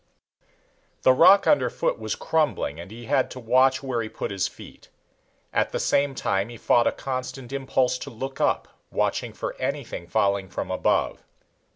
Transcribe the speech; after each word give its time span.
The 1.03 1.13
rock 1.13 1.45
underfoot 1.45 1.99
was 1.99 2.15
crumbling 2.15 2.79
and 2.79 2.89
he 2.89 3.05
had 3.05 3.29
to 3.29 3.39
watch 3.39 3.83
where 3.83 4.01
he 4.01 4.09
put 4.09 4.31
his 4.31 4.47
feet. 4.47 4.89
At 5.53 5.71
the 5.73 5.79
same 5.79 6.15
time 6.15 6.49
he 6.49 6.57
fought 6.57 6.87
a 6.87 6.91
constant 6.91 7.53
impulse 7.53 7.99
to 7.99 8.09
look 8.09 8.41
up, 8.41 8.67
watching 8.89 9.31
for 9.31 9.53
anything 9.59 10.07
falling 10.07 10.49
from 10.49 10.71
above. 10.71 11.23